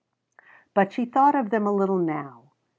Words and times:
But 0.73 0.91
she 0.93 1.05
thought 1.05 1.35
of 1.35 1.51
them 1.51 1.67
a 1.67 1.71
little 1.71 1.99
now. 1.99 2.53